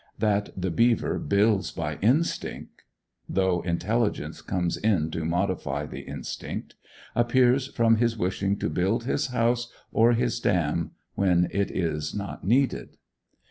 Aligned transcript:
That 0.17 0.49
the 0.57 0.71
beaver 0.71 1.19
builds 1.19 1.69
by 1.69 1.97
instinct, 1.97 2.81
though 3.29 3.61
intelligence 3.61 4.41
comes 4.41 4.75
in 4.75 5.11
to 5.11 5.23
modify 5.23 5.85
the 5.85 5.99
instinct, 5.99 6.73
appears 7.13 7.67
from 7.67 7.97
his 7.97 8.17
wishing 8.17 8.57
to 8.57 8.69
build 8.71 9.03
his 9.03 9.27
house 9.27 9.71
or 9.91 10.13
his 10.13 10.39
dam 10.39 10.89
when 11.13 11.49
it 11.51 11.69
is 11.69 12.15
not 12.15 12.43
needed. 12.43 12.97